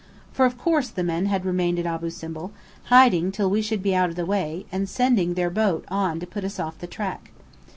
[0.33, 2.51] For of course the men had remained at Abu Simbel,
[2.85, 6.25] hiding till we should be out of the way, and sending their boat on to
[6.25, 7.29] put us off the track.